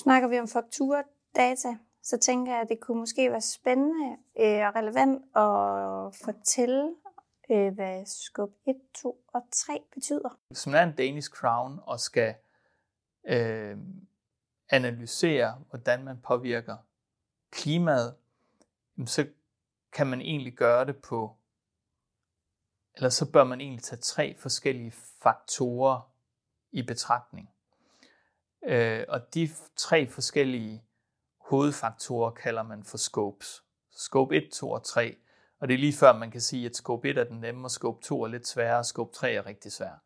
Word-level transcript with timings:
snakker 0.00 0.28
vi 0.28 0.38
om 0.38 0.48
fakturdata, 0.48 1.76
så 2.02 2.18
tænker 2.18 2.52
jeg, 2.52 2.60
at 2.60 2.68
det 2.68 2.80
kunne 2.80 2.98
måske 2.98 3.30
være 3.30 3.40
spændende 3.40 4.16
øh, 4.38 4.66
og 4.66 4.74
relevant 4.74 5.22
at 5.36 6.24
fortælle, 6.24 6.94
øh, 7.50 7.74
hvad 7.74 8.06
skub 8.06 8.50
1, 8.66 8.76
2 8.94 9.24
og 9.34 9.42
3 9.52 9.82
betyder. 9.94 10.38
Hvis 10.48 10.66
man 10.66 10.74
er 10.74 10.82
en 10.82 10.96
Danish 10.96 11.30
Crown 11.30 11.80
og 11.82 12.00
skal 12.00 12.34
øh, 13.24 13.76
analysere, 14.70 15.62
hvordan 15.70 16.04
man 16.04 16.20
påvirker 16.22 16.76
klimaet, 17.50 18.14
så 19.06 19.26
kan 19.92 20.06
man 20.06 20.20
egentlig 20.20 20.52
gøre 20.52 20.84
det 20.84 20.96
på, 20.96 21.36
eller 22.94 23.08
så 23.08 23.32
bør 23.32 23.44
man 23.44 23.60
egentlig 23.60 23.82
tage 23.82 24.00
tre 24.00 24.36
forskellige 24.38 24.90
faktorer 25.22 26.10
i 26.72 26.82
betragtning. 26.82 27.50
Øh, 28.62 29.04
og 29.08 29.34
de 29.34 29.48
tre 29.76 30.06
forskellige 30.06 30.84
hovedfaktorer 31.38 32.30
kalder 32.30 32.62
man 32.62 32.84
for 32.84 32.98
scopes. 32.98 33.64
Scope 33.90 34.36
1, 34.36 34.50
2 34.52 34.70
og 34.70 34.84
3. 34.84 35.16
Og 35.60 35.68
det 35.68 35.74
er 35.74 35.78
lige 35.78 35.92
før, 35.92 36.16
man 36.16 36.30
kan 36.30 36.40
sige, 36.40 36.66
at 36.66 36.76
scope 36.76 37.10
1 37.10 37.18
er 37.18 37.24
den 37.24 37.40
nemme, 37.40 37.66
og 37.66 37.70
scope 37.70 38.02
2 38.02 38.22
er 38.22 38.28
lidt 38.28 38.48
sværere, 38.48 38.78
og 38.78 38.84
scope 38.84 39.12
3 39.12 39.32
er 39.32 39.46
rigtig 39.46 39.72
svær. 39.72 40.02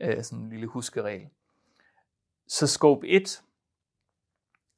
Øh, 0.00 0.24
sådan 0.24 0.44
en 0.44 0.50
lille 0.50 0.66
huskeregel. 0.66 1.28
Så 2.48 2.66
scope 2.66 3.08
1 3.08 3.42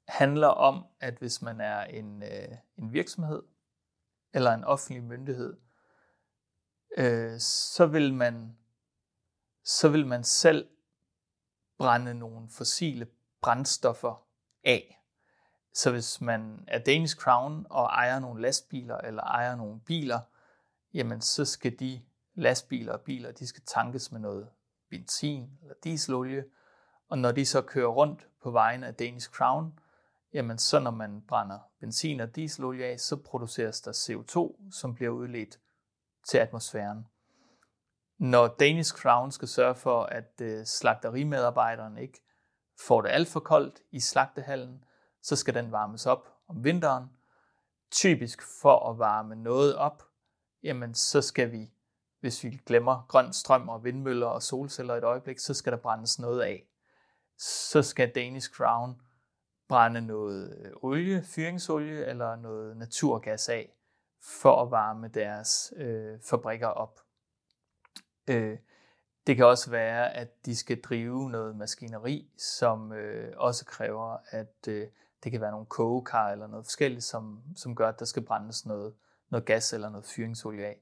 handler 0.09 0.49
om, 0.49 0.85
at 1.01 1.15
hvis 1.15 1.43
man 1.43 1.61
er 1.61 1.85
en, 1.85 2.23
øh, 2.23 2.57
en 2.79 2.93
virksomhed 2.93 3.43
eller 4.35 4.53
en 4.53 4.65
offentlig 4.65 5.03
myndighed, 5.03 5.57
øh, 6.97 7.39
så 7.41 7.87
vil 7.87 8.15
man 8.15 8.57
så 9.65 9.89
vil 9.89 10.07
man 10.07 10.25
selv 10.25 10.69
brænde 11.79 12.15
nogle 12.15 12.49
fossile 12.51 13.07
brændstoffer 13.43 14.27
af. 14.65 15.05
Så 15.75 15.91
hvis 15.91 16.21
man 16.21 16.65
er 16.69 16.79
Danish 16.79 17.17
Crown 17.17 17.67
og 17.71 17.85
ejer 17.85 18.19
nogle 18.19 18.43
lastbiler 18.43 18.99
eller 18.99 19.23
ejer 19.23 19.57
nogle 19.57 19.81
biler, 19.81 20.21
jamen 20.95 21.21
så 21.21 21.45
skal 21.45 21.79
de 21.79 22.03
lastbiler 22.35 22.93
og 22.93 23.01
biler, 23.01 23.33
de 23.33 23.47
skal 23.47 23.63
tankes 23.67 24.13
med 24.13 24.21
noget 24.21 24.49
benzin 24.91 25.51
eller 25.63 25.75
dieselolie, 25.85 26.45
og 27.09 27.19
når 27.19 27.33
de 27.33 27.47
så 27.47 27.63
kører 27.63 27.89
rundt 27.89 28.29
på 28.43 28.51
vejen 28.51 28.85
af 28.85 28.95
Danish 28.95 29.31
Crown, 29.31 29.79
jamen 30.33 30.59
så 30.59 30.79
når 30.79 30.91
man 30.91 31.23
brænder 31.29 31.59
benzin 31.81 32.21
og 32.21 32.37
dieselolie 32.37 32.85
af, 32.85 33.01
så 33.01 33.17
produceres 33.17 33.81
der 33.81 33.93
CO2, 33.93 34.71
som 34.71 34.95
bliver 34.95 35.11
udledt 35.11 35.61
til 36.29 36.39
atmosfæren. 36.39 37.07
Når 38.19 38.49
Danish 38.49 38.95
Crown 38.95 39.31
skal 39.33 39.49
sørge 39.49 39.75
for, 39.75 40.03
at 40.03 40.41
øh, 40.41 40.65
slagterimedarbejderen 40.65 41.99
ikke 41.99 42.21
får 42.87 43.03
det 43.03 43.09
alt 43.09 43.29
for 43.29 43.41
koldt 43.41 43.83
i 43.91 44.01
slagtehallen, 44.01 44.85
så 45.23 45.37
skal 45.37 45.55
den 45.55 45.73
varmes 45.73 46.07
op 46.07 46.29
om 46.49 46.65
vinteren. 46.65 47.05
Typisk 47.91 48.43
for 48.63 48.91
at 48.91 48.99
varme 48.99 49.37
noget 49.37 49.77
op, 49.77 50.03
jamen 50.63 50.95
så 50.95 51.23
skal 51.23 51.53
vi, 51.53 51.73
hvis 52.21 52.45
vi 52.45 52.61
glemmer 52.67 53.07
grøn 53.09 53.33
strøm 53.33 53.69
og 53.69 53.85
vindmøller 53.85 54.27
og 54.27 54.43
solceller 54.43 54.95
et 54.95 55.05
øjeblik, 55.05 55.39
så 55.39 55.55
skal 55.55 55.73
der 55.73 55.79
brændes 55.79 56.19
noget 56.19 56.43
af. 56.43 56.69
Så 57.39 57.83
skal 57.83 58.15
Danish 58.15 58.51
Crown 58.51 59.01
brænde 59.69 60.01
noget 60.01 60.59
øh, 60.59 60.73
olie, 60.83 61.23
fyringsolie 61.23 62.07
eller 62.07 62.37
noget 62.37 62.77
naturgas 62.77 63.49
af, 63.49 63.73
for 64.23 64.63
at 64.63 64.71
varme 64.71 65.09
deres 65.09 65.73
øh, 65.77 66.21
fabrikker 66.21 66.67
op. 66.67 67.01
Øh, 68.29 68.59
det 69.27 69.37
kan 69.37 69.47
også 69.47 69.71
være, 69.71 70.15
at 70.15 70.47
de 70.47 70.57
skal 70.57 70.81
drive 70.81 71.31
noget 71.31 71.57
maskineri, 71.57 72.31
som 72.39 72.93
øh, 72.93 73.35
også 73.37 73.65
kræver, 73.65 74.17
at 74.31 74.69
øh, 74.69 74.89
det 75.25 75.33
kan 75.33 75.41
være 75.41 75.51
nogle 75.51 75.67
kogekar 75.67 76.31
eller 76.31 76.47
noget 76.47 76.67
forskelligt, 76.67 77.05
som, 77.05 77.43
som 77.57 77.77
gør, 77.77 77.89
at 77.89 77.99
der 77.99 78.05
skal 78.05 78.23
brændes 78.25 78.67
noget, 78.67 78.95
noget 79.31 79.47
gas 79.47 79.73
eller 79.73 79.89
noget 79.89 80.07
fyringsolie 80.07 80.67
af. 80.67 80.81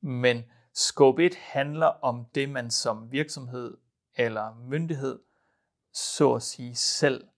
Men 0.00 0.44
scope 0.74 1.24
1 1.24 1.34
handler 1.34 1.86
om 1.86 2.26
det, 2.34 2.48
man 2.48 2.70
som 2.70 3.12
virksomhed 3.12 3.76
eller 4.14 4.54
myndighed, 4.54 5.18
så 5.92 6.34
at 6.34 6.42
sige, 6.42 6.74
selv 6.74 7.28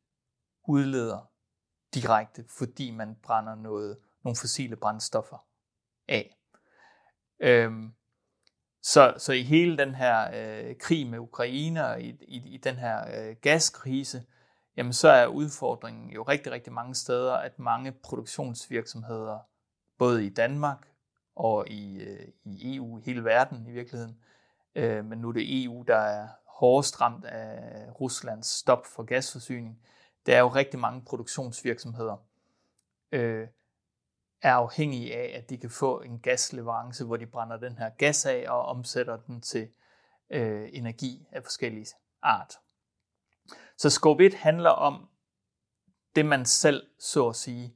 udleder 0.68 1.30
direkte, 1.94 2.44
fordi 2.48 2.90
man 2.90 3.16
brænder 3.22 3.54
noget, 3.54 3.98
nogle 4.24 4.36
fossile 4.36 4.76
brændstoffer 4.76 5.46
af. 6.08 6.36
Øhm, 7.40 7.94
så, 8.82 9.14
så 9.18 9.32
i 9.32 9.42
hele 9.42 9.78
den 9.78 9.94
her 9.94 10.30
øh, 10.34 10.76
krig 10.76 11.06
med 11.06 11.18
Ukraine 11.18 11.86
og 11.86 12.00
i, 12.00 12.08
i, 12.08 12.54
i 12.54 12.56
den 12.56 12.76
her 12.76 13.28
øh, 13.28 13.36
gaskrise, 13.40 14.22
jamen 14.76 14.92
så 14.92 15.08
er 15.08 15.26
udfordringen 15.26 16.10
jo 16.10 16.22
rigtig, 16.22 16.52
rigtig 16.52 16.72
mange 16.72 16.94
steder, 16.94 17.32
at 17.32 17.58
mange 17.58 17.92
produktionsvirksomheder, 17.92 19.38
både 19.98 20.26
i 20.26 20.28
Danmark 20.28 20.78
og 21.36 21.68
i, 21.68 22.00
øh, 22.00 22.28
i 22.44 22.76
EU, 22.76 22.98
i 22.98 23.02
hele 23.04 23.24
verden 23.24 23.66
i 23.66 23.70
virkeligheden, 23.70 24.16
øh, 24.74 25.04
men 25.04 25.18
nu 25.18 25.28
er 25.28 25.32
det 25.32 25.64
EU, 25.64 25.84
der 25.86 25.96
er 25.96 26.28
hårdest 26.46 27.00
ramt 27.00 27.24
af 27.24 27.86
Ruslands 28.00 28.46
stop 28.46 28.86
for 28.86 29.02
gasforsyning, 29.02 29.78
der 30.26 30.36
er 30.36 30.40
jo 30.40 30.48
rigtig 30.48 30.80
mange 30.80 31.02
produktionsvirksomheder, 31.04 32.16
øh, 33.12 33.48
er 34.42 34.54
afhængige 34.54 35.16
af, 35.16 35.38
at 35.38 35.50
de 35.50 35.58
kan 35.58 35.70
få 35.70 36.00
en 36.00 36.18
gasleverance, 36.18 37.04
hvor 37.04 37.16
de 37.16 37.26
brænder 37.26 37.56
den 37.56 37.78
her 37.78 37.90
gas 37.90 38.26
af 38.26 38.44
og 38.48 38.62
omsætter 38.62 39.16
den 39.16 39.40
til 39.40 39.68
øh, 40.30 40.68
energi 40.72 41.26
af 41.32 41.42
forskellige 41.42 41.86
art. 42.22 42.54
Så 43.76 43.90
scope 43.90 44.26
1 44.26 44.34
handler 44.34 44.70
om 44.70 45.08
det, 46.14 46.26
man 46.26 46.46
selv, 46.46 46.90
så 46.98 47.28
at 47.28 47.36
sige, 47.36 47.74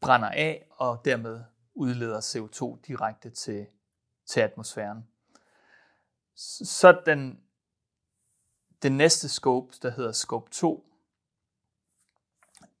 brænder 0.00 0.28
af 0.28 0.68
og 0.70 1.04
dermed 1.04 1.44
udleder 1.74 2.20
CO2 2.20 2.86
direkte 2.86 3.30
til, 3.30 3.66
til 4.26 4.40
atmosfæren. 4.40 5.08
Så 6.64 7.02
den, 7.06 7.40
den 8.82 8.96
næste 8.96 9.28
scope, 9.28 9.74
der 9.82 9.90
hedder 9.90 10.12
scope 10.12 10.50
2, 10.50 10.86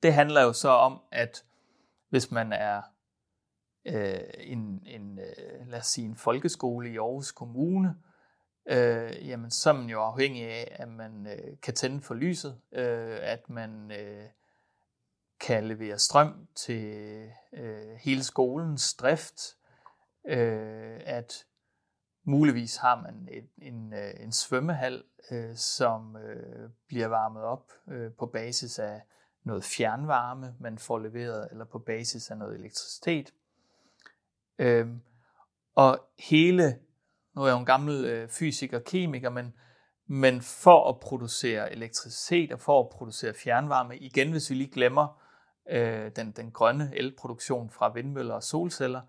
det 0.02 0.14
handler 0.14 0.42
jo 0.42 0.52
så 0.52 0.68
om, 0.68 1.00
at 1.12 1.45
hvis 2.08 2.30
man 2.30 2.52
er 2.52 2.82
øh, 3.84 4.20
en, 4.38 4.82
en 4.86 5.18
øh, 5.18 5.68
lad 5.68 5.78
os 5.78 5.86
sige, 5.86 6.06
en 6.06 6.16
folkeskole 6.16 6.90
i 6.92 6.96
Aarhus 6.98 7.32
Kommune, 7.32 7.96
øh, 8.66 9.28
jamen 9.28 9.50
så 9.50 9.70
er 9.70 9.74
man 9.74 9.86
jo 9.86 10.00
afhængig 10.00 10.44
af, 10.44 10.76
at 10.80 10.88
man 10.88 11.26
øh, 11.26 11.56
kan 11.62 11.74
tænde 11.74 12.02
for 12.02 12.14
lyset, 12.14 12.60
øh, 12.72 13.18
at 13.20 13.50
man 13.50 13.90
øh, 13.90 14.24
kan 15.40 15.64
levere 15.64 15.98
strøm 15.98 16.46
til 16.54 16.84
øh, 17.52 17.94
hele 18.00 18.24
skolens 18.24 18.94
drift, 18.94 19.40
øh, 20.26 21.00
at 21.04 21.46
muligvis 22.24 22.76
har 22.76 23.02
man 23.02 23.28
et, 23.30 23.48
en, 23.58 23.92
øh, 23.92 24.14
en 24.20 24.32
svømmehal, 24.32 25.04
øh, 25.30 25.56
som 25.56 26.16
øh, 26.16 26.70
bliver 26.86 27.06
varmet 27.06 27.42
op 27.42 27.72
øh, 27.88 28.12
på 28.12 28.26
basis 28.26 28.78
af 28.78 29.02
noget 29.46 29.64
fjernvarme, 29.64 30.54
man 30.60 30.78
får 30.78 30.98
leveret, 30.98 31.48
eller 31.50 31.64
på 31.64 31.78
basis 31.78 32.30
af 32.30 32.38
noget 32.38 32.58
elektricitet. 32.58 33.34
Øhm, 34.58 35.00
og 35.74 36.08
hele, 36.18 36.78
nu 37.34 37.42
er 37.42 37.46
jeg 37.46 37.54
jo 37.54 37.58
en 37.58 37.66
gammel 37.66 38.04
øh, 38.04 38.28
fysiker 38.28 38.78
og 38.78 38.84
kemiker, 38.84 39.30
men, 39.30 39.54
men 40.06 40.40
for 40.40 40.88
at 40.88 41.00
producere 41.00 41.72
elektricitet 41.72 42.52
og 42.52 42.60
for 42.60 42.80
at 42.80 42.88
producere 42.88 43.34
fjernvarme, 43.34 43.96
igen 43.96 44.30
hvis 44.30 44.50
vi 44.50 44.54
lige 44.54 44.70
glemmer 44.72 45.22
øh, 45.70 46.10
den, 46.16 46.32
den 46.32 46.50
grønne 46.50 46.90
elproduktion 46.94 47.70
fra 47.70 47.92
vindmøller 47.92 48.34
og 48.34 48.42
solceller, 48.42 49.00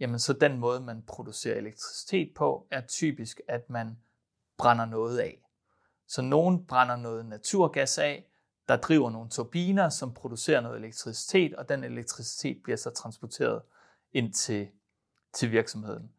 jamen 0.00 0.18
så 0.18 0.32
den 0.32 0.58
måde, 0.58 0.80
man 0.80 1.02
producerer 1.02 1.56
elektricitet 1.56 2.34
på, 2.34 2.66
er 2.70 2.80
typisk, 2.80 3.40
at 3.48 3.70
man 3.70 3.98
brænder 4.58 4.84
noget 4.84 5.18
af. 5.18 5.42
Så 6.08 6.22
nogen 6.22 6.66
brænder 6.66 6.96
noget 6.96 7.26
naturgas 7.26 7.98
af, 7.98 8.24
der 8.68 8.76
driver 8.76 9.10
nogle 9.10 9.30
turbiner, 9.30 9.88
som 9.88 10.14
producerer 10.14 10.60
noget 10.60 10.78
elektricitet, 10.78 11.54
og 11.54 11.68
den 11.68 11.84
elektricitet 11.84 12.62
bliver 12.62 12.76
så 12.76 12.90
transporteret 12.90 13.62
ind 14.12 14.32
til, 14.32 14.68
til 15.34 15.52
virksomheden. 15.52 16.12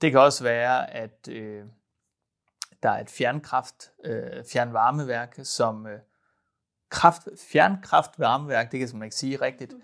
Det 0.00 0.10
kan 0.10 0.20
også 0.20 0.44
være, 0.44 0.90
at 0.90 1.28
øh, 1.28 1.64
der 2.82 2.90
er 2.90 3.00
et 3.00 3.10
fjernkraft, 3.10 3.90
øh, 4.04 4.44
fjernvarmeværk, 4.52 5.38
som 5.42 5.86
øh, 5.86 6.00
kraft, 6.88 7.28
fjernkraftvarmeværk, 7.52 8.72
det 8.72 8.80
kan 8.80 8.98
man 8.98 9.06
ikke 9.06 9.16
sige 9.16 9.36
rigtigt, 9.36 9.74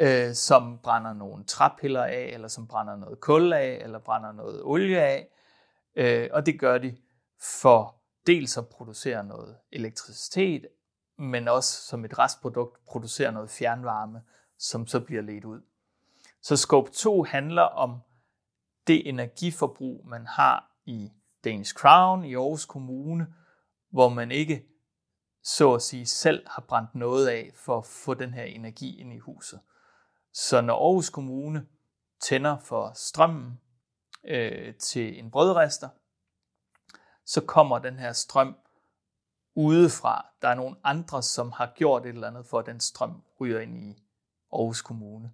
øh, 0.00 0.34
som 0.34 0.78
brænder 0.82 1.12
nogle 1.12 1.44
træpiller 1.44 2.04
af, 2.04 2.30
eller 2.32 2.48
som 2.48 2.66
brænder 2.66 2.96
noget 2.96 3.20
kul 3.20 3.52
af, 3.52 3.80
eller 3.84 3.98
brænder 3.98 4.32
noget 4.32 4.62
olie 4.62 5.00
af. 5.00 5.28
Øh, 5.96 6.28
og 6.32 6.46
det 6.46 6.60
gør 6.60 6.78
de 6.78 6.96
for 7.60 8.02
dels 8.26 8.58
at 8.58 8.68
producere 8.68 9.24
noget 9.24 9.56
elektricitet, 9.72 10.66
men 11.22 11.48
også 11.48 11.82
som 11.82 12.04
et 12.04 12.18
restprodukt 12.18 12.84
producerer 12.84 13.30
noget 13.30 13.50
fjernvarme, 13.50 14.22
som 14.58 14.86
så 14.86 15.00
bliver 15.00 15.22
ledt 15.22 15.44
ud. 15.44 15.60
Så 16.42 16.56
scope 16.56 16.90
2 16.90 17.22
handler 17.22 17.62
om 17.62 18.00
det 18.86 19.08
energiforbrug, 19.08 20.06
man 20.08 20.26
har 20.26 20.72
i 20.84 21.12
Danish 21.44 21.74
Crown, 21.74 22.24
i 22.24 22.34
Aarhus 22.34 22.64
Kommune, 22.64 23.34
hvor 23.90 24.08
man 24.08 24.30
ikke 24.30 24.66
så 25.42 25.74
at 25.74 25.82
sige 25.82 26.06
selv 26.06 26.48
har 26.48 26.62
brændt 26.68 26.94
noget 26.94 27.28
af 27.28 27.52
for 27.54 27.78
at 27.78 27.86
få 27.86 28.14
den 28.14 28.34
her 28.34 28.44
energi 28.44 29.00
ind 29.00 29.12
i 29.12 29.18
huset. 29.18 29.60
Så 30.32 30.60
når 30.60 30.74
Aarhus 30.74 31.10
Kommune 31.10 31.66
tænder 32.20 32.58
for 32.58 32.92
strømmen 32.94 33.60
øh, 34.24 34.74
til 34.74 35.18
en 35.18 35.30
brødrester, 35.30 35.88
så 37.24 37.40
kommer 37.40 37.78
den 37.78 37.98
her 37.98 38.12
strøm 38.12 38.56
udefra. 39.54 40.26
Der 40.42 40.48
er 40.48 40.54
nogle 40.54 40.76
andre, 40.84 41.22
som 41.22 41.52
har 41.52 41.72
gjort 41.76 42.06
et 42.06 42.08
eller 42.08 42.28
andet 42.28 42.46
for, 42.46 42.58
at 42.58 42.66
den 42.66 42.80
strøm 42.80 43.22
ryger 43.40 43.60
ind 43.60 43.78
i 43.78 44.02
Aarhus 44.52 44.82
Kommune. 44.82 45.32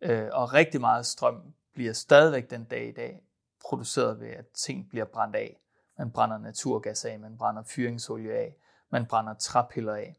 Øh, 0.00 0.28
og 0.32 0.52
rigtig 0.52 0.80
meget 0.80 1.06
strøm 1.06 1.54
bliver 1.74 1.92
stadigvæk 1.92 2.50
den 2.50 2.64
dag 2.64 2.88
i 2.88 2.92
dag 2.92 3.22
produceret 3.64 4.20
ved, 4.20 4.28
at 4.28 4.46
ting 4.48 4.88
bliver 4.88 5.04
brændt 5.04 5.36
af. 5.36 5.60
Man 5.98 6.10
brænder 6.10 6.38
naturgas 6.38 7.04
af, 7.04 7.18
man 7.18 7.38
brænder 7.38 7.62
fyringsolie 7.62 8.32
af, 8.32 8.56
man 8.90 9.06
brænder 9.06 9.34
træpiller 9.34 9.94
af. 9.94 10.16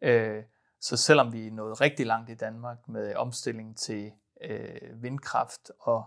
Øh, 0.00 0.44
så 0.80 0.96
selvom 0.96 1.32
vi 1.32 1.46
er 1.46 1.50
nået 1.50 1.80
rigtig 1.80 2.06
langt 2.06 2.30
i 2.30 2.34
Danmark 2.34 2.88
med 2.88 3.14
omstilling 3.14 3.76
til 3.76 4.12
øh, 4.40 5.02
vindkraft 5.02 5.70
og, 5.78 6.04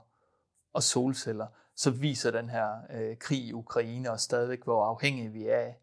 og 0.74 0.84
solceller, 0.84 1.48
så 1.76 1.92
viser 1.92 2.32
den 2.32 2.50
her 2.50 2.78
øh, 2.90 3.18
krig 3.18 3.40
i 3.40 3.54
Ukraine 3.54 4.12
og 4.12 4.20
stadigvæk, 4.20 4.64
hvor 4.64 4.86
afhængige 4.86 5.30
vi 5.30 5.48
er, 5.48 5.74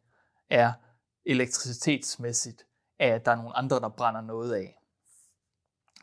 er 0.51 0.73
elektricitetsmæssigt 1.27 2.67
af, 2.99 3.09
at 3.09 3.25
der 3.25 3.33
er 3.33 3.37
nogle 3.37 3.57
andre, 3.57 3.81
der 3.81 3.89
brænder 3.89 4.21
noget 4.21 4.55
af. 4.55 4.79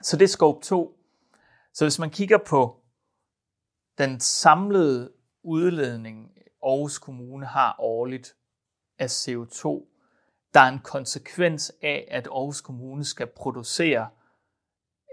Så 0.02 0.18
det 0.18 0.24
er 0.24 0.28
scope 0.28 0.62
2. 0.62 0.98
Så 1.74 1.86
hvis 1.86 2.00
man 2.00 2.10
kigger 2.10 2.38
på 2.48 2.84
den 3.98 4.20
samlede 4.20 5.12
udledning, 5.44 6.32
Aarhus 6.64 6.98
Kommune 6.98 7.46
har 7.46 7.76
årligt 7.80 8.36
af 9.00 9.08
CO2, 9.08 9.92
der 10.54 10.60
er 10.60 10.68
en 10.68 10.80
konsekvens 10.80 11.74
af, 11.82 12.08
at 12.12 12.28
Aarhus 12.28 12.62
Kommune 12.62 13.06
skal 13.06 13.28
producere 13.28 14.10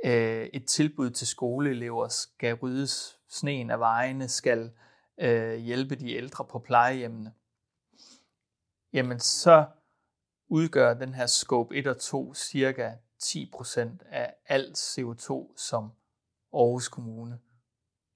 øh, 0.04 0.46
et 0.52 0.66
tilbud 0.66 1.10
til 1.10 1.26
skoleelever, 1.26 2.08
skal 2.08 2.54
ryddes 2.54 3.18
sneen 3.28 3.70
af 3.70 3.78
vejene, 3.78 4.28
skal 4.28 4.70
øh, 5.20 5.54
hjælpe 5.54 5.94
de 5.94 6.14
ældre 6.14 6.44
på 6.44 6.58
plejehjemmene, 6.58 7.32
jamen 8.92 9.20
så 9.20 9.66
udgør 10.48 10.94
den 10.94 11.14
her 11.14 11.26
scope 11.26 11.76
1 11.76 11.86
og 11.86 12.00
2 12.00 12.34
cirka 12.34 12.92
10% 13.22 13.80
af 14.10 14.34
alt 14.46 14.78
CO2, 14.78 15.56
som 15.56 15.92
Aarhus 16.54 16.88
Kommune 16.88 17.40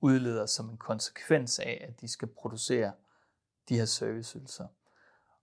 udleder 0.00 0.46
som 0.46 0.70
en 0.70 0.76
konsekvens 0.76 1.58
af, 1.58 1.86
at 1.88 2.00
de 2.00 2.08
skal 2.08 2.28
producere 2.28 2.92
de 3.68 3.76
her 3.76 3.84
serviceydelser. 3.84 4.66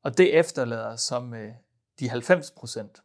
Og 0.03 0.17
det 0.17 0.39
efterlader 0.39 0.95
så 0.95 1.19
med 1.19 1.53
de 1.99 2.11
90%. 2.11 3.01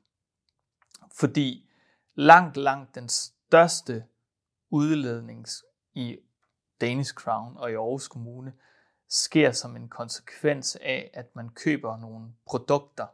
Fordi 1.15 1.71
langt, 2.15 2.57
langt 2.57 2.95
den 2.95 3.09
største 3.09 4.05
udledning 4.71 5.47
i 5.95 6.19
Danish 6.81 7.15
Crown 7.15 7.57
og 7.57 7.71
i 7.71 7.75
Aarhus 7.75 8.09
Kommune 8.09 8.53
sker 9.09 9.53
som 9.53 9.77
en 9.77 9.89
konsekvens 9.89 10.77
af, 10.77 11.11
at 11.15 11.37
man 11.37 11.49
køber 11.49 11.97
nogle 11.97 12.33
produkter 12.47 13.07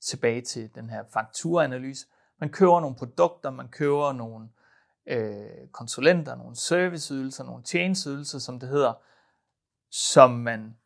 tilbage 0.00 0.40
til 0.40 0.74
den 0.74 0.90
her 0.90 1.04
fakturaanalyse. 1.12 2.06
Man 2.38 2.50
køber 2.50 2.80
nogle 2.80 2.96
produkter, 2.96 3.50
man 3.50 3.68
køber 3.68 4.12
nogle 4.12 4.48
øh, 5.06 5.68
konsulenter, 5.72 6.34
nogle 6.34 6.56
serviceydelser, 6.56 7.44
nogle 7.44 7.62
tjenesteydelser, 7.62 8.38
som 8.38 8.60
det 8.60 8.68
hedder, 8.68 8.92
som 9.90 10.30
man 10.30 10.76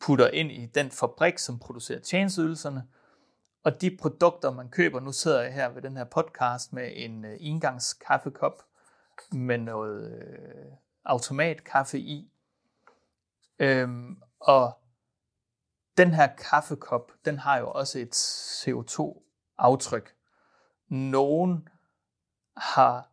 putter 0.00 0.28
ind 0.28 0.52
i 0.52 0.66
den 0.66 0.90
fabrik, 0.90 1.38
som 1.38 1.58
producerer 1.58 2.00
tjenesteydelserne. 2.00 2.88
Og 3.64 3.80
de 3.80 3.96
produkter, 3.96 4.50
man 4.50 4.68
køber, 4.68 5.00
nu 5.00 5.12
sidder 5.12 5.42
jeg 5.42 5.54
her 5.54 5.68
ved 5.68 5.82
den 5.82 5.96
her 5.96 6.04
podcast 6.04 6.72
med 6.72 6.90
en 6.94 7.24
øh, 7.24 7.36
engangskaffekop 7.40 8.62
med 9.32 9.58
noget 9.58 10.12
øh, 10.12 10.72
automatkaffe 11.04 11.98
i. 11.98 12.32
Øhm, 13.60 14.22
og 14.40 14.78
den 15.96 16.14
her 16.14 16.26
kaffekop, 16.26 17.12
den 17.24 17.38
har 17.38 17.58
jo 17.58 17.70
også 17.70 17.98
et 17.98 18.14
CO2-aftryk. 18.14 20.14
Nogen 20.88 21.68
har 22.56 23.10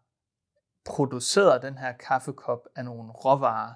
produceret 0.86 1.62
den 1.62 1.78
her 1.78 1.92
kaffekop 1.92 2.68
af 2.76 2.86
nogle 2.86 3.12
råvarer, 3.12 3.74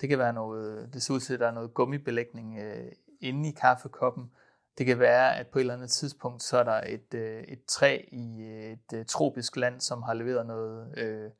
det 0.00 0.08
kan 0.08 0.18
være 0.18 0.32
noget, 0.32 0.94
det 0.94 1.02
ser 1.02 1.14
ud 1.14 1.20
til, 1.20 1.34
at 1.34 1.40
der 1.40 1.46
er 1.46 1.52
noget 1.52 1.74
gummibelægning 1.74 2.58
øh, 2.58 2.92
inde 3.20 3.48
i 3.48 3.52
kaffekoppen. 3.52 4.32
Det 4.78 4.86
kan 4.86 4.98
være, 4.98 5.36
at 5.36 5.46
på 5.46 5.58
et 5.58 5.60
eller 5.60 5.74
andet 5.74 5.90
tidspunkt, 5.90 6.42
så 6.42 6.58
er 6.58 6.64
der 6.64 6.82
et, 6.86 7.14
øh, 7.14 7.42
et 7.42 7.64
træ 7.64 8.04
i 8.12 8.42
et 8.72 8.92
øh, 8.94 9.06
tropisk 9.06 9.56
land, 9.56 9.80
som 9.80 10.02
har 10.02 10.14
leveret 10.14 10.46
noget, 10.46 10.98
øh, 10.98 11.30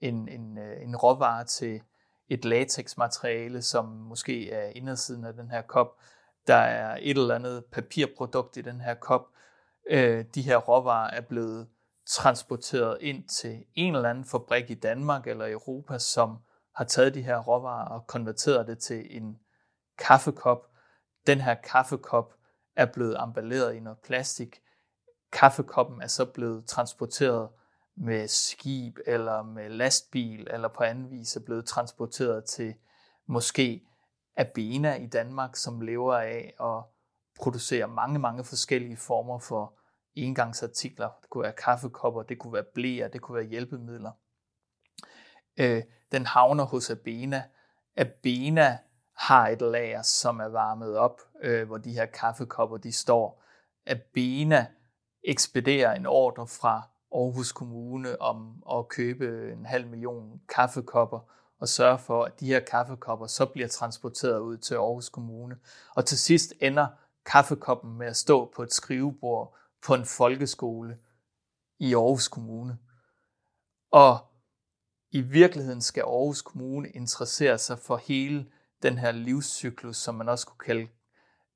en, 0.00 0.28
en, 0.28 0.58
øh, 0.58 0.82
en 0.82 0.96
råvare 0.96 1.44
til 1.44 1.82
et 2.30 2.44
latexmateriale, 2.44 3.62
som 3.62 3.84
måske 3.84 4.50
er 4.50 4.72
indersiden 4.74 5.24
af 5.24 5.34
den 5.34 5.50
her 5.50 5.62
kop. 5.62 5.96
Der 6.46 6.54
er 6.54 6.98
et 7.00 7.18
eller 7.18 7.34
andet 7.34 7.64
papirprodukt 7.64 8.56
i 8.56 8.60
den 8.60 8.80
her 8.80 8.94
kop. 8.94 9.26
Øh, 9.90 10.24
de 10.34 10.42
her 10.42 10.56
råvarer 10.56 11.10
er 11.10 11.20
blevet 11.20 11.68
transporteret 12.06 12.98
ind 13.00 13.28
til 13.28 13.64
en 13.74 13.96
eller 13.96 14.10
anden 14.10 14.24
fabrik 14.24 14.70
i 14.70 14.74
Danmark 14.74 15.26
eller 15.26 15.52
Europa, 15.52 15.98
som 15.98 16.38
har 16.76 16.84
taget 16.84 17.14
de 17.14 17.22
her 17.22 17.38
råvarer 17.38 17.88
og 17.88 18.06
konverteret 18.06 18.66
det 18.66 18.78
til 18.78 19.16
en 19.16 19.38
kaffekop. 19.98 20.66
Den 21.26 21.40
her 21.40 21.54
kaffekop 21.54 22.34
er 22.76 22.86
blevet 22.86 23.22
emballeret 23.22 23.74
i 23.74 23.80
noget 23.80 23.98
plastik. 23.98 24.60
Kaffekoppen 25.32 26.02
er 26.02 26.06
så 26.06 26.24
blevet 26.24 26.66
transporteret 26.66 27.48
med 27.96 28.28
skib 28.28 28.98
eller 29.06 29.42
med 29.42 29.68
lastbil 29.68 30.46
eller 30.50 30.68
på 30.68 30.82
anden 30.82 31.10
vis 31.10 31.36
er 31.36 31.40
blevet 31.40 31.66
transporteret 31.66 32.44
til 32.44 32.74
måske 33.26 33.86
Abena 34.36 34.94
i 34.94 35.06
Danmark, 35.06 35.56
som 35.56 35.80
lever 35.80 36.14
af 36.14 36.54
at 36.60 36.84
producere 37.40 37.88
mange, 37.88 38.18
mange 38.18 38.44
forskellige 38.44 38.96
former 38.96 39.38
for 39.38 39.74
engangsartikler. 40.14 41.10
Det 41.22 41.30
kunne 41.30 41.42
være 41.42 41.52
kaffekopper, 41.52 42.22
det 42.22 42.38
kunne 42.38 42.52
være 42.52 42.64
blæer, 42.74 43.08
det 43.08 43.20
kunne 43.20 43.36
være 43.36 43.46
hjælpemidler. 43.46 44.12
Øh, 45.56 45.82
den 46.12 46.26
havner 46.26 46.64
hos 46.64 46.90
Abena. 46.90 47.42
Abena 47.96 48.78
har 49.16 49.48
et 49.48 49.60
lager, 49.60 50.02
som 50.02 50.40
er 50.40 50.48
varmet 50.48 50.96
op, 50.96 51.20
øh, 51.42 51.66
hvor 51.66 51.78
de 51.78 51.92
her 51.92 52.06
kaffekopper 52.06 52.76
de 52.76 52.92
står. 52.92 53.42
Abena 53.86 54.66
ekspederer 55.24 55.94
en 55.94 56.06
ordre 56.06 56.46
fra 56.46 56.88
Aarhus 57.14 57.52
Kommune 57.52 58.20
om 58.20 58.62
at 58.72 58.88
købe 58.88 59.52
en 59.52 59.66
halv 59.66 59.86
million 59.86 60.40
kaffekopper 60.48 61.20
og 61.60 61.68
sørge 61.68 61.98
for, 61.98 62.24
at 62.24 62.40
de 62.40 62.46
her 62.46 62.60
kaffekopper 62.60 63.26
så 63.26 63.46
bliver 63.46 63.68
transporteret 63.68 64.38
ud 64.38 64.56
til 64.56 64.74
Aarhus 64.74 65.08
Kommune. 65.08 65.56
Og 65.94 66.06
til 66.06 66.18
sidst 66.18 66.54
ender 66.60 66.86
kaffekoppen 67.26 67.98
med 67.98 68.06
at 68.06 68.16
stå 68.16 68.52
på 68.56 68.62
et 68.62 68.72
skrivebord 68.72 69.56
på 69.82 69.94
en 69.94 70.04
folkeskole 70.04 70.98
i 71.78 71.94
Aarhus 71.94 72.28
Kommune. 72.28 72.78
Og 73.90 74.18
i 75.10 75.20
virkeligheden 75.20 75.80
skal 75.82 76.00
Aarhus 76.00 76.42
Kommune 76.42 76.88
interessere 76.88 77.58
sig 77.58 77.78
for 77.78 77.96
hele 77.96 78.46
den 78.82 78.98
her 78.98 79.12
livscyklus, 79.12 79.96
som 79.96 80.14
man 80.14 80.28
også 80.28 80.46
kunne 80.46 80.64
kalde 80.64 80.88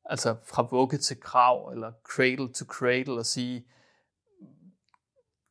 altså 0.04 0.36
fra 0.44 0.66
vugge 0.70 0.98
til 0.98 1.20
krav, 1.20 1.68
eller 1.68 1.92
cradle 2.04 2.52
to 2.52 2.64
cradle, 2.64 3.18
og 3.18 3.26
sige, 3.26 3.66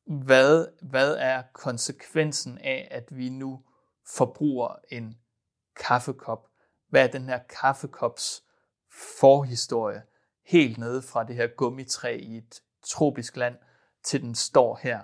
hvad, 0.06 0.68
hvad 0.82 1.16
er 1.16 1.44
konsekvensen 1.54 2.58
af, 2.58 2.88
at 2.92 3.18
vi 3.18 3.30
nu 3.30 3.64
forbruger 4.08 4.76
en 4.92 5.18
kaffekop? 5.76 6.48
Hvad 6.90 7.04
er 7.04 7.12
den 7.12 7.30
her 7.30 7.40
kaffekops 7.62 8.44
forhistorie? 9.20 10.04
Helt 10.46 10.78
nede 10.78 11.02
fra 11.02 11.24
det 11.24 11.36
her 11.36 11.48
gummitræ 11.48 12.18
i 12.18 12.38
et 12.38 12.62
tropisk 12.86 13.38
land, 13.38 13.56
til 14.04 14.22
den 14.22 14.36
står 14.36 14.80
her. 14.84 15.02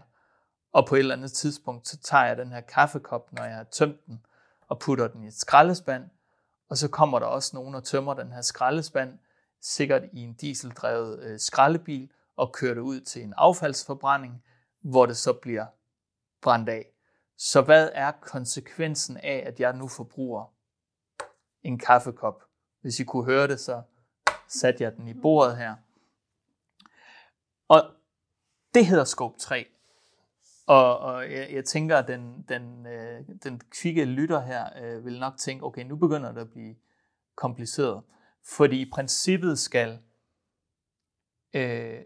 Og 0.71 0.87
på 0.87 0.95
et 0.95 0.99
eller 0.99 1.15
andet 1.15 1.31
tidspunkt, 1.31 1.87
så 1.87 1.97
tager 1.97 2.25
jeg 2.25 2.37
den 2.37 2.51
her 2.51 2.61
kaffekop, 2.61 3.33
når 3.33 3.43
jeg 3.43 3.55
har 3.55 3.63
tømt 3.63 4.05
den, 4.05 4.25
og 4.67 4.79
putter 4.79 5.07
den 5.07 5.23
i 5.23 5.27
et 5.27 5.33
skraldespand. 5.33 6.03
Og 6.69 6.77
så 6.77 6.87
kommer 6.87 7.19
der 7.19 7.25
også 7.25 7.51
nogen 7.53 7.75
og 7.75 7.83
tømmer 7.83 8.13
den 8.13 8.31
her 8.31 8.41
skraldespand, 8.41 9.19
sikkert 9.61 10.03
i 10.13 10.19
en 10.19 10.33
dieseldrevet 10.33 11.19
øh, 11.19 11.39
skraldebil, 11.39 12.09
og 12.35 12.53
kører 12.53 12.73
det 12.73 12.81
ud 12.81 13.01
til 13.01 13.23
en 13.23 13.33
affaldsforbrænding, 13.37 14.43
hvor 14.81 15.05
det 15.05 15.17
så 15.17 15.33
bliver 15.33 15.65
brændt 16.41 16.69
af. 16.69 16.85
Så 17.37 17.61
hvad 17.61 17.89
er 17.93 18.11
konsekvensen 18.11 19.17
af, 19.17 19.43
at 19.45 19.59
jeg 19.59 19.73
nu 19.73 19.87
forbruger 19.87 20.53
en 21.63 21.79
kaffekop? 21.79 22.43
Hvis 22.81 22.99
I 22.99 23.03
kunne 23.03 23.25
høre 23.25 23.47
det, 23.47 23.59
så 23.59 23.81
satte 24.47 24.83
jeg 24.83 24.95
den 24.95 25.07
i 25.07 25.13
bordet 25.13 25.57
her. 25.57 25.75
Og 27.67 27.81
det 28.73 28.85
hedder 28.85 29.03
scope 29.03 29.39
3. 29.39 29.67
Og, 30.67 30.99
og 30.99 31.31
jeg, 31.31 31.53
jeg 31.53 31.65
tænker, 31.65 31.97
at 31.97 32.07
den, 32.07 32.45
den, 32.49 32.85
øh, 32.85 33.25
den 33.43 33.59
kvikke 33.59 34.05
lytter 34.05 34.39
her 34.39 34.69
øh, 34.83 35.05
vil 35.05 35.19
nok 35.19 35.37
tænke, 35.37 35.65
okay, 35.65 35.83
nu 35.83 35.95
begynder 35.95 36.31
det 36.31 36.41
at 36.41 36.49
blive 36.49 36.75
kompliceret. 37.35 38.03
Fordi 38.45 38.81
i 38.81 38.91
princippet 38.93 39.59
skal 39.59 39.99
øh, 41.53 41.99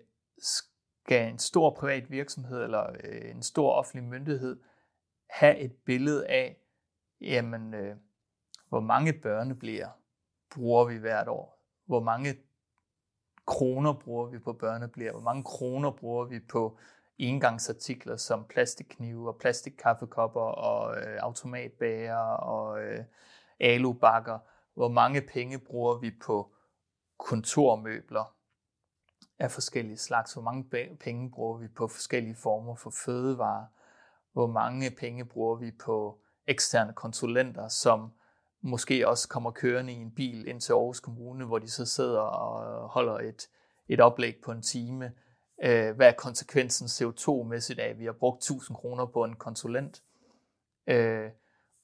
skal 1.05 1.29
en 1.29 1.39
stor 1.39 1.69
privat 1.69 2.11
virksomhed 2.11 2.63
eller 2.63 2.87
øh, 3.03 3.31
en 3.31 3.43
stor 3.43 3.71
offentlig 3.71 4.09
myndighed 4.09 4.59
have 5.29 5.57
et 5.57 5.71
billede 5.85 6.27
af, 6.27 6.57
jamen, 7.21 7.73
øh, 7.73 7.95
hvor 8.69 8.79
mange 8.79 9.13
børnebliver 9.13 9.89
bruger 10.49 10.85
vi 10.85 10.97
hvert 10.97 11.27
år? 11.27 11.59
Hvor 11.85 11.99
mange 11.99 12.37
kroner 13.45 13.93
bruger 13.93 14.27
vi 14.27 14.39
på 14.39 14.53
børnebliver? 14.53 15.11
Hvor 15.11 15.21
mange 15.21 15.43
kroner 15.43 15.91
bruger 15.91 16.25
vi 16.25 16.39
på 16.39 16.77
engangsartikler 17.17 18.17
som 18.17 18.45
plastikknive 18.45 19.27
og 19.27 19.37
plastikkaffekopper 19.37 20.41
og 20.41 20.97
øh, 20.97 21.17
automatbager 21.21 22.17
og 22.35 22.83
øh, 22.83 23.03
alubakker? 23.59 24.39
Hvor 24.73 24.89
mange 24.89 25.21
penge 25.21 25.59
bruger 25.59 25.97
vi 25.97 26.11
på 26.25 26.51
kontormøbler 27.17 28.32
af 29.39 29.51
forskellige 29.51 29.97
slags? 29.97 30.33
Hvor 30.33 30.41
mange 30.41 30.63
penge 30.99 31.31
bruger 31.31 31.57
vi 31.57 31.67
på 31.67 31.87
forskellige 31.87 32.35
former 32.35 32.75
for 32.75 32.93
fødevarer? 33.05 33.65
Hvor 34.33 34.47
mange 34.47 34.91
penge 34.91 35.25
bruger 35.25 35.55
vi 35.55 35.71
på 35.71 36.19
eksterne 36.47 36.93
konsulenter, 36.93 37.67
som 37.67 38.11
måske 38.61 39.07
også 39.07 39.29
kommer 39.29 39.51
kørende 39.51 39.93
i 39.93 39.95
en 39.95 40.11
bil 40.11 40.47
ind 40.47 40.61
til 40.61 40.73
Aarhus 40.73 40.99
Kommune, 40.99 41.45
hvor 41.45 41.59
de 41.59 41.69
så 41.69 41.85
sidder 41.85 42.19
og 42.19 42.89
holder 42.89 43.19
et, 43.19 43.49
et 43.87 43.99
oplæg 43.99 44.35
på 44.43 44.51
en 44.51 44.61
time. 44.61 45.11
Øh, 45.63 45.95
hvad 45.95 46.07
er 46.07 46.13
konsekvensen 46.17 46.87
CO2-mæssigt 46.87 47.79
af, 47.79 47.89
at 47.89 47.99
vi 47.99 48.05
har 48.05 48.13
brugt 48.13 48.37
1000 48.37 48.77
kroner 48.77 49.05
på 49.05 49.23
en 49.23 49.35
konsulent? 49.35 50.03
Øh, 50.87 51.29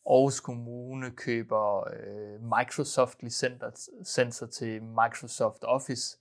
Aarhus 0.05 0.39
Kommune 0.39 1.11
køber 1.11 1.87
øh, 1.93 2.41
Microsoft-licenser 2.41 4.45
til 4.45 4.83
Microsoft 4.83 5.63
Office. 5.63 6.18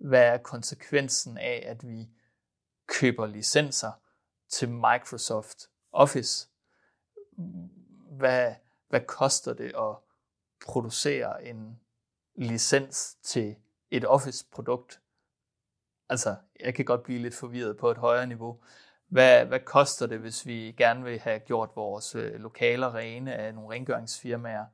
Hvad 0.00 0.22
er 0.22 0.38
konsekvensen 0.38 1.38
af, 1.38 1.62
at 1.66 1.88
vi 1.88 2.08
køber 2.86 3.26
licenser 3.26 3.92
til 4.48 4.68
Microsoft 4.68 5.58
Office? 5.92 6.48
Hvad, 8.10 8.54
hvad 8.88 9.00
koster 9.00 9.54
det 9.54 9.72
at 9.76 9.96
producere 10.66 11.44
en 11.44 11.80
licens 12.34 13.16
til 13.22 13.56
et 13.90 14.04
Office-produkt? 14.04 15.00
Altså, 16.08 16.36
jeg 16.60 16.74
kan 16.74 16.84
godt 16.84 17.02
blive 17.02 17.18
lidt 17.18 17.34
forvirret 17.34 17.76
på 17.76 17.90
et 17.90 17.96
højere 17.96 18.26
niveau. 18.26 18.60
Hvad, 19.08 19.46
hvad 19.46 19.60
koster 19.60 20.06
det, 20.06 20.18
hvis 20.18 20.46
vi 20.46 20.74
gerne 20.78 21.04
vil 21.04 21.18
have 21.18 21.38
gjort 21.40 21.70
vores 21.76 22.14
øh, 22.14 22.34
lokaler 22.34 22.94
rene 22.94 23.34
af 23.34 23.54
nogle 23.54 23.74
rengøringsfirmaer? 23.74 24.66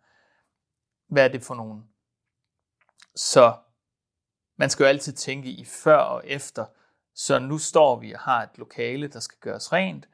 Hvad 1.07 1.25
er 1.25 1.29
det 1.29 1.43
for 1.43 1.55
nogle? 1.55 1.83
Så 3.15 3.57
man 4.57 4.71
skal 4.71 4.85
jo 4.85 4.89
altid 4.89 5.13
tænke 5.13 5.49
i 5.49 5.65
før 5.65 5.97
og 5.97 6.23
efter. 6.25 6.65
Så 7.15 7.39
nu 7.39 7.59
står 7.59 7.97
vi 7.97 8.13
og 8.13 8.21
har 8.21 8.43
et 8.43 8.59
lokale, 8.59 9.09
der 9.09 9.21
skal 9.21 9.39
gøres 9.41 9.73
rent, 9.73 10.09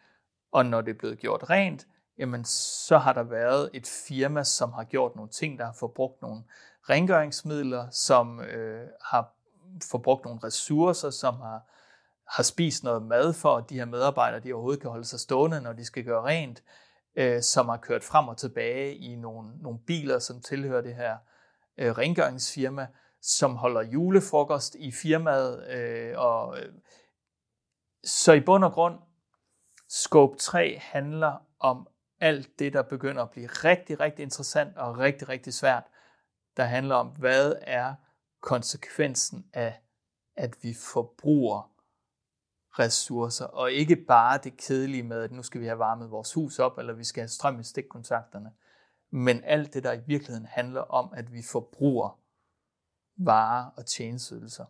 og 0.53 0.67
når 0.67 0.81
det 0.81 0.91
er 0.91 0.99
blevet 0.99 1.19
gjort 1.19 1.51
rent, 1.51 1.87
jamen 2.19 2.45
så 2.45 2.99
har 2.99 3.13
der 3.13 3.23
været 3.23 3.71
et 3.73 3.87
firma, 4.09 4.45
som 4.45 4.73
har 4.73 4.85
gjort 4.85 5.17
nogle 5.17 5.31
ting, 5.31 5.59
der 5.59 5.65
har 5.65 5.73
forbrugt 5.73 6.23
nogle 6.23 6.43
rengøringsmidler, 6.91 7.91
som 7.91 8.41
øh, 8.41 8.89
har 9.05 9.33
forbrugt 9.91 10.25
nogle 10.25 10.41
ressourcer, 10.45 11.11
som 11.11 11.35
har, 11.35 11.61
har 12.37 12.43
spist 12.43 12.85
noget 12.85 13.03
mad 13.03 13.33
for, 13.33 13.57
at 13.57 13.71
de 13.71 13.79
her 13.79 13.85
medarbejdere 13.85 14.41
de 14.41 14.53
overhovedet 14.53 14.81
kan 14.81 14.91
holde 14.91 15.05
sig 15.05 15.21
stående, 15.21 15.61
når 15.61 15.73
de 15.73 15.85
skal 15.85 16.05
gøre 16.05 16.23
rent, 16.23 16.63
øh, 17.17 17.43
som 17.43 17.69
har 17.69 17.77
kørt 17.77 18.05
frem 18.05 18.29
og 18.29 18.37
tilbage 18.37 18.95
i 18.95 19.17
nogle, 19.17 19.51
nogle 19.63 19.79
biler, 19.87 20.19
som 20.19 20.41
tilhører 20.41 20.81
det 20.81 20.95
her 20.95 21.17
øh, 21.79 21.99
rengøringsfirma, 21.99 22.87
som 23.23 23.57
holder 23.57 23.83
julefrokost 23.83 24.75
i 24.75 24.93
firmaet. 24.93 25.71
Øh, 25.71 26.19
og, 26.19 26.59
øh, 26.59 26.73
så 28.05 28.33
i 28.33 28.41
bund 28.41 28.65
og 28.65 28.73
grund, 28.73 28.99
Scope 29.89 30.37
3 30.37 30.79
handler 30.79 31.47
om 31.59 31.89
alt 32.21 32.59
det, 32.59 32.73
der 32.73 32.83
begynder 32.83 33.23
at 33.23 33.31
blive 33.31 33.47
rigtig, 33.47 34.01
rigtig 34.01 34.23
interessant 34.23 34.77
og 34.77 34.99
rigtig, 34.99 35.29
rigtig 35.29 35.55
svært, 35.55 35.85
der 36.57 36.65
handler 36.65 36.95
om, 36.95 37.07
hvad 37.07 37.55
er 37.61 37.95
konsekvensen 38.41 39.47
af, 39.53 39.81
at 40.37 40.57
vi 40.63 40.75
forbruger 40.93 41.73
ressourcer, 42.79 43.45
og 43.45 43.73
ikke 43.73 43.97
bare 43.97 44.39
det 44.39 44.57
kedelige 44.57 45.03
med, 45.03 45.23
at 45.23 45.33
nu 45.33 45.43
skal 45.43 45.61
vi 45.61 45.67
have 45.67 45.79
varmet 45.79 46.11
vores 46.11 46.35
hus 46.35 46.59
op, 46.59 46.79
eller 46.79 46.93
vi 46.93 47.05
skal 47.05 47.21
have 47.21 47.29
strøm 47.29 47.61
i 47.61 47.65
stikkontakterne, 47.65 48.53
men 49.11 49.45
alt 49.45 49.75
det, 49.75 49.85
der 49.85 49.93
i 49.93 50.01
virkeligheden 50.07 50.47
handler 50.47 50.81
om, 50.81 51.13
at 51.17 51.33
vi 51.33 51.43
forbruger 51.53 52.22
varer 53.27 53.71
og 53.77 53.87
tjenesteydelser. 53.87 54.65